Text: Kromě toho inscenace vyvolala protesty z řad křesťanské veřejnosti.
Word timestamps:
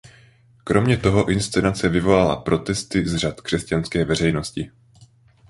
Kromě 0.63 0.97
toho 0.97 1.29
inscenace 1.31 1.89
vyvolala 1.89 2.35
protesty 2.35 3.07
z 3.09 3.15
řad 3.15 3.41
křesťanské 3.41 4.05
veřejnosti. 4.05 4.71